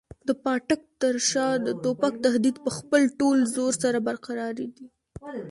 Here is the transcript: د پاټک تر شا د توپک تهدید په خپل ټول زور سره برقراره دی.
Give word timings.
د 0.27 0.29
پاټک 0.43 0.81
تر 1.01 1.15
شا 1.29 1.47
د 1.65 1.67
توپک 1.83 2.13
تهدید 2.25 2.55
په 2.65 2.71
خپل 2.77 3.01
ټول 3.19 3.37
زور 3.55 3.73
سره 3.83 3.97
برقراره 4.07 4.65
دی. 4.77 4.87